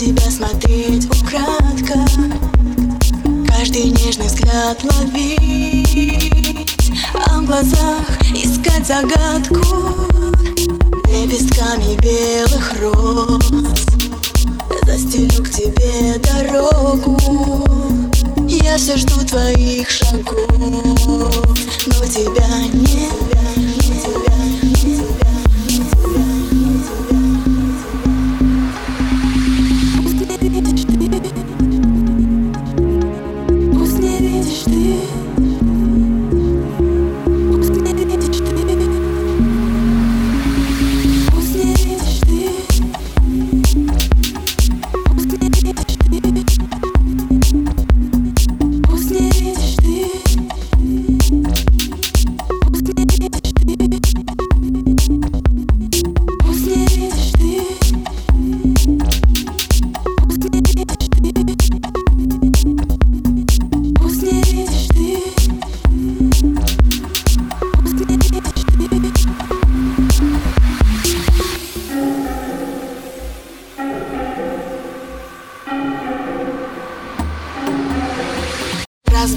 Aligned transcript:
тебя 0.00 0.30
смотреть 0.30 1.04
украдко. 1.04 1.94
Каждый 3.46 3.90
нежный 3.90 4.28
взгляд 4.28 4.82
ловить 4.82 6.74
А 7.26 7.38
в 7.38 7.44
глазах 7.44 8.06
искать 8.34 8.86
загадку 8.86 9.60
Лепестками 11.06 11.96
белых 12.00 12.80
роз. 12.80 13.52
Застелю 14.86 15.44
к 15.44 15.50
тебе 15.50 16.18
дорогу. 16.18 17.18
Я 18.48 18.78
все 18.78 18.96
жду 18.96 19.22
твоих 19.26 19.90
шагов 19.90 20.39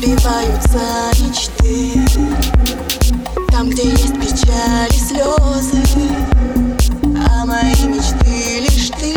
Разбиваются 0.03 0.81
мечты. 1.21 2.05
Там, 3.49 3.69
где 3.69 3.83
есть 3.89 4.13
печаль 4.19 4.89
и 4.89 4.99
слезы 4.99 5.81
А 7.25 7.45
мои 7.45 7.87
мечты 7.87 8.59
лишь 8.59 8.89
ты. 8.99 9.13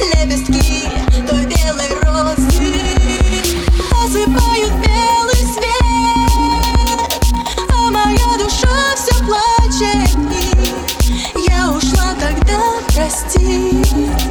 Лепестки 0.00 0.88
той 1.28 1.44
белой 1.44 1.90
розы 2.00 2.72
Осыпают 4.02 4.72
белый 4.80 5.44
свет 5.52 7.20
А 7.68 7.90
моя 7.90 8.38
душа 8.38 8.94
все 8.96 9.14
плачет. 9.26 10.16
И 11.36 11.50
я 11.50 11.70
ушла 11.70 12.14
тогда, 12.18 12.60
прости 12.94 14.21